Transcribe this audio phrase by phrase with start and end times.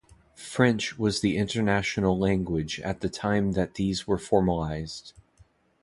[0.35, 5.13] French was the international language at the time that these were formalized.